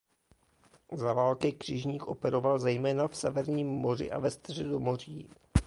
[0.91, 5.29] Za války křižník operoval zejména v Severním moři a ve Středomoří.